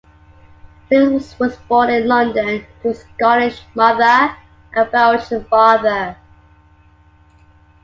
Claes 0.89 1.37
was 1.37 1.57
born 1.69 1.91
in 1.91 2.07
London 2.07 2.65
to 2.81 2.89
a 2.89 2.93
Scottish 2.95 3.61
mother 3.75 4.35
and 4.73 4.91
Belgian 4.91 5.43
father. 5.45 6.17